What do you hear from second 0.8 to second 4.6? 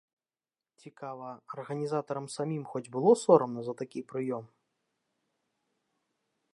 Цікава, арганізатарам самім хоць было сорамна за такі прыём?